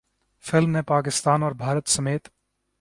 film 0.43 0.69
نے 0.69 0.81
پاکستان 0.81 1.43
اور 1.43 1.51
بھارت 1.51 1.89
سمیت 1.89 2.27